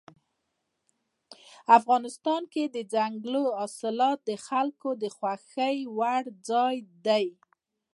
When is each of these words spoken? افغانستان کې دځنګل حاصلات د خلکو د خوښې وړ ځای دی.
افغانستان 1.77 2.41
کې 2.53 2.63
دځنګل 2.75 3.35
حاصلات 3.57 4.19
د 4.29 4.31
خلکو 4.47 4.89
د 5.01 5.03
خوښې 5.15 5.75
وړ 5.97 6.23
ځای 6.49 6.75
دی. 7.07 7.25